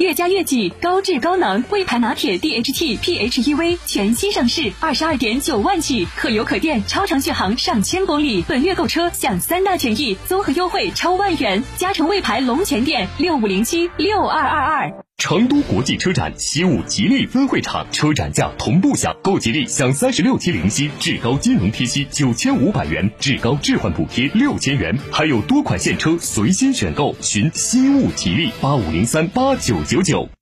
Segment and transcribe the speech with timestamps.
[0.00, 8.42] 越加越己，高质高能，魏牌拿铁 DHT PHEV 全新上市，二十二点九万起，可油可电，超长续航上千公里。
[8.48, 11.62] 本月购车享三大权益，综合优惠超万元。
[11.76, 15.09] 嘉诚魏牌龙泉店六五零七六二二二。
[15.20, 27.14] 成都国际车展西武吉利分会场车展价同步享，购吉利享三十六期零息，至高金融贴息九千五百元，至高置换补贴六千元，还有多款现车随心选购。
[27.20, 30.39] 寻西武吉利八五零三八九九九。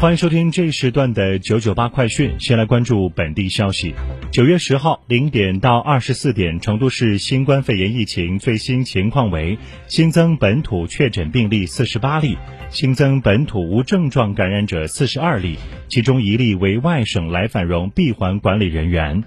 [0.00, 2.34] 欢迎收听这一时段的九九八快讯。
[2.38, 3.94] 先来关注本地消息。
[4.32, 12.38] 九月十号零点到二十四点，成都市新冠肺炎疫情最新情况为：新增本土确诊病例四十八例，
[12.70, 15.58] 新增本土无症状感染者四十二例，
[15.90, 19.22] 其中一例为外省来返蓉闭环管理人员。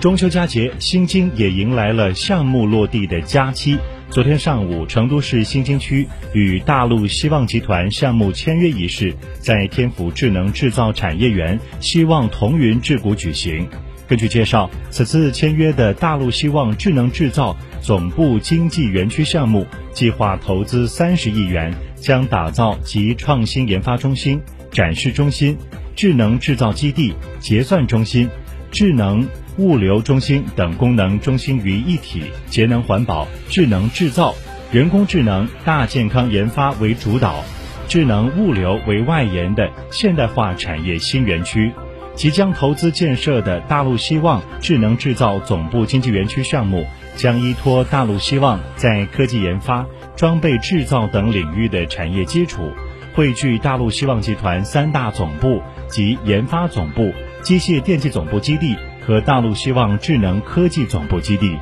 [0.00, 3.78] 中秋佳节，新津也迎来了项目落地的佳期。
[4.10, 13.68] 昨天上午，成都市新津区与大陆希望集团项目签约仪式在天府智能制造产业园希望同云智谷举行。
[14.08, 25.56] 根据介绍，此次签约的大陆希望智能制造总部经济园区项目，计划投资三十亿元，将打造集创新研发中心、展示中心、
[25.94, 28.28] 智能制造基地、结算中心、
[28.72, 29.24] 智能。
[29.56, 34.34] 物流中心等功能中心于一体，节能环保、智能制造、
[34.72, 37.44] 人工智能、大健康研发为主导，
[37.88, 41.72] 智能物流为外延的现代化产业新园区。
[42.16, 46.86] 即将投资建设的大陆希望智能制造总部经济园区项目，
[47.16, 49.86] 将依托大陆希望在科技研发、
[50.16, 52.72] 装备制造等领域的产业基础，
[53.14, 57.12] 汇聚大陆希望集团三大总部及研发总部、
[57.42, 58.76] 机械电气总部基地。
[59.00, 61.56] 和大陆希望智能科技总部基地。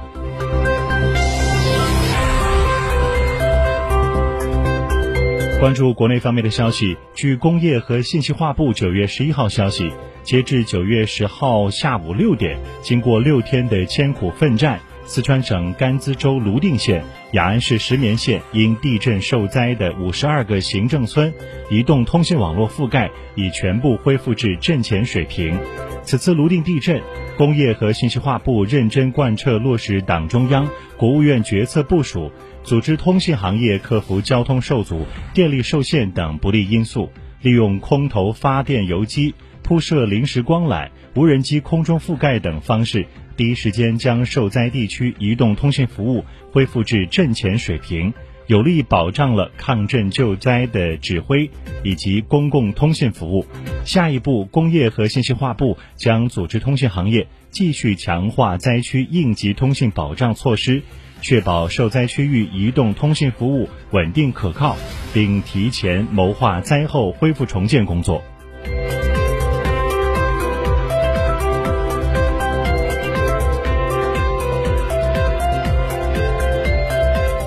[5.61, 9.91] 关注国内方面的消息，据工业和信息化部九月十一号消息，
[10.23, 14.79] 截至九月十号下午六点，经过六天的艰苦奋战。
[15.09, 17.03] 四川省甘孜州泸定县、
[17.33, 21.33] 雅安市石棉县因地震受灾的五十二个行政村，
[21.71, 25.59] 移动通信网络覆盖已全部恢复至震前水平。
[26.03, 27.01] 此次泸定地震，
[27.39, 32.31] 工业和信息化部认真贯彻落实党中央、国务院决策部署，
[32.63, 37.11] 组织通信行业克服交通受阻、电力受限等不利因素，
[37.43, 43.07] 利用空投发电游机、铺设临时光缆、无人机空中覆盖等方式。
[43.37, 48.13] 第一时间将受灾地区移动通信服务恢复至震前水平，
[48.49, 51.49] 有力保障了抗震救灾的指挥
[51.85, 53.47] 以及公共通信服务。
[53.85, 60.83] 下一步，工业和信息化部将组织通信行业继续强化灾区应急通信保障措施，
[61.21, 64.77] 确保受灾区域移动通信服务稳定可靠，
[65.13, 68.23] 并提前谋划灾后恢复重建工作。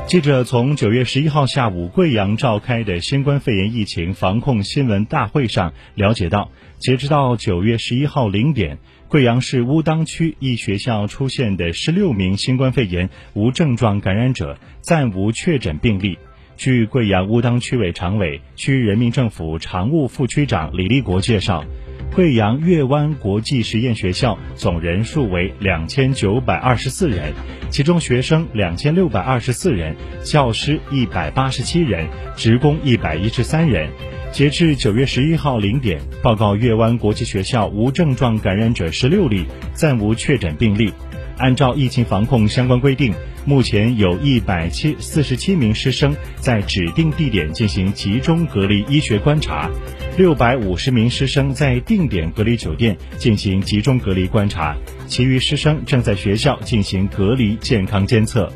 [0.08, 8.78] 记者从九月十一号下午贵阳召开的新冠肺炎疫情防控新闻大会上了解到，截止到九月十一号零点，
[9.12, 16.18] 贵阳市乌当区一学校出现的十六名新冠肺炎无症状感染者暂无确诊病例。
[16.56, 21.66] 据贵阳乌当区委常委、区人民政府常务副区长李立国介绍。
[22.16, 27.34] 贵阳月湾国际实验学校总人数为两千九百二十四人，
[27.70, 29.94] 其中学生两千六百二十四人，
[30.24, 33.90] 教师一百八十七人，职工一百一十三人。
[34.32, 40.94] 截至九月十一号零点，报告岳湾国际学校无症状感染者十六例，暂无确诊病例。
[41.38, 43.14] 按照疫情防控相关规定，
[43.46, 49.70] 目前有一百七四十七名师生在指定地点进行集中隔离医学观察，
[50.18, 54.78] 六百五十名师生在定点隔离酒店进行集中隔离观察，
[55.08, 58.50] 其余师生正在学校进行隔离健康监测。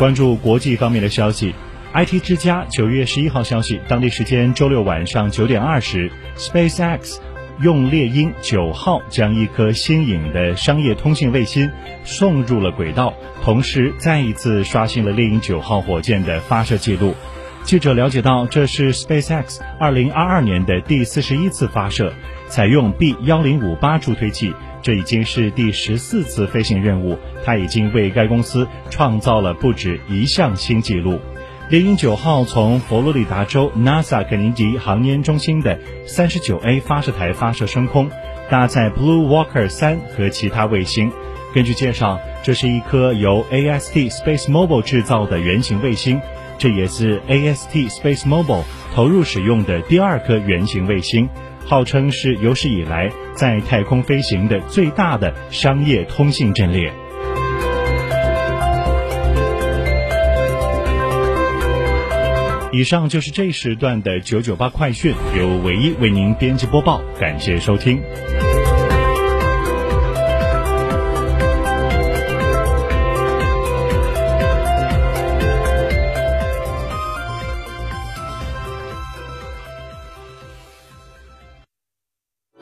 [0.00, 1.54] 关注国际方面的消息。
[1.92, 7.18] IT 之家九月十一号消息，当地时间周六晚上九点二十，SpaceX
[7.60, 11.70] 用猎鹰九号将一颗新颖的商业通信卫星
[12.02, 13.12] 送入了轨道，
[13.42, 17.14] 同时再一次刷新了猎鹰九号火箭的发射记录。
[17.64, 22.10] 记者了解到，这是 SpaceX 二零二二年的第四十一次发射，
[22.48, 31.18] 采用 B 幺零五八助推器，这已经是第十四次飞行任务，它已经为该公司创造了不止一项新纪录。
[31.68, 38.10] 猎鹰九号从佛罗里达州 NASA 肯尼迪航天中心的三十九 A 发射台发射升空，
[38.50, 41.12] 搭载 Blue Walker 三和其他卫星。
[41.54, 46.20] 根据介绍，这是一颗由 AST Space Mobile 制造的圆形卫星，
[46.58, 51.28] 这也是 AST Space Mobile 投入使用的第二颗圆形卫星，
[51.66, 56.92] 号称是有史以来在太空飞行的最大的商业通信阵列。
[62.72, 68.00] 以上就是这时段的九九八快讯，由唯一为您编辑播报，感谢收听。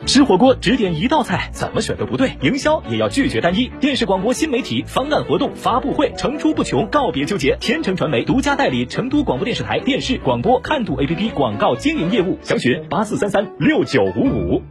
[0.08, 2.32] 吃火锅只点一道菜，怎么选都不对。
[2.40, 3.70] 营销也要拒绝单一。
[3.78, 7.58] 电视广播新媒体方案活动发布会层出不穷，告别纠结。
[7.60, 14.62] 天成传媒独家代理成都广播电视台电视广播看度 APP 广告经营业务，详询八四三三六九五五。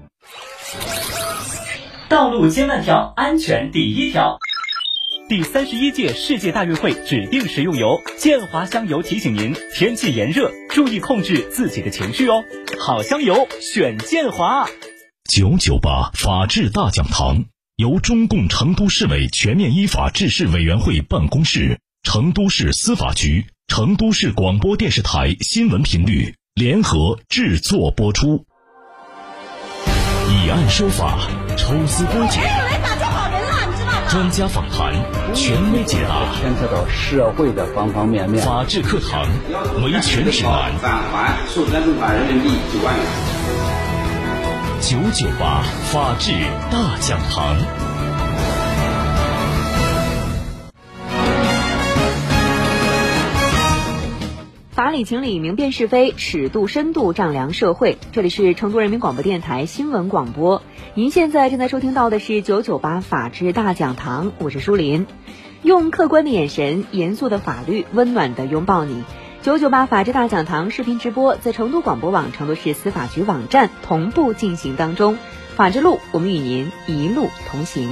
[2.10, 4.40] 道路千万条，安全第一条。
[5.30, 12.44] 第三十一届世界大运会指定食用油建华香油提醒您：天气炎热，注意控制自己的情绪哦。
[12.80, 14.68] 好香油，选建华。
[15.28, 17.46] 九九八法治大讲堂
[17.76, 28.46] 由中共成都市委全面依法治市委员会办公室、成都市司法局、成都市广播电视台新闻频率联合制作播出。
[30.30, 31.20] 以案说法，
[31.58, 32.42] 抽丝剥茧，
[34.10, 34.94] 专家访谈，
[35.36, 38.44] 权威解答，牵扯到社会的方方面面。
[38.44, 39.28] 法治课堂，
[39.84, 43.06] 维权指南，返还受灾中法人民币九万元。
[44.90, 46.32] 九九八法治
[46.72, 47.58] 大讲堂，
[54.72, 57.98] 法理情理，明辨是非，尺度深度丈量社会。
[58.14, 60.62] 这里是成都人民广播电台新闻广播，
[60.94, 65.06] 您现在正在收听到的是九九八法治大讲堂，我是舒林，
[65.64, 69.04] 用客观的眼神，严肃的法律，温暖的拥抱你。
[69.48, 75.18] 九九八法治大讲堂视频直播在成都广播网、成都市司法局网站同步进行当中。
[75.56, 77.90] 法治路，我们与您一路同行。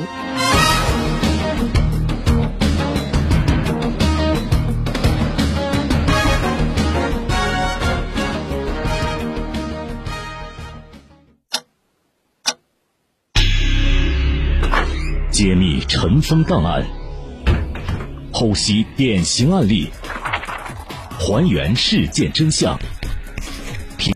[15.31, 16.85] 揭秘尘封档案，
[18.33, 19.89] 剖析典型案例。
[21.25, 22.77] 还原事件真相。